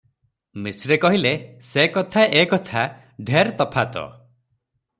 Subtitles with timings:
[0.67, 1.33] ମିଶ୍ରେ କହିଲେ,
[1.67, 2.87] "ସେ କଥା ଏ କଥା
[3.29, 4.01] ଢେର ତଫାତ୍।